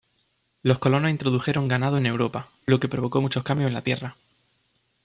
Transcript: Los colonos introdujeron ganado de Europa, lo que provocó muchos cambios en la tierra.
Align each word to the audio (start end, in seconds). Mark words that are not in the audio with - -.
Los 0.63 0.79
colonos 0.79 1.11
introdujeron 1.11 1.67
ganado 1.67 1.97
de 1.97 2.07
Europa, 2.07 2.49
lo 2.65 2.79
que 2.79 2.87
provocó 2.89 3.21
muchos 3.21 3.43
cambios 3.43 3.67
en 3.67 3.75
la 3.75 3.83
tierra. 3.83 4.15